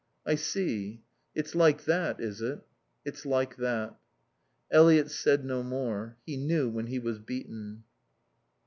[0.25, 1.03] "I see.
[1.35, 2.61] It's like that, is it?"
[3.05, 3.99] "It's like that."
[4.71, 6.17] Eliot said no more.
[6.25, 7.83] He knew when he was beaten.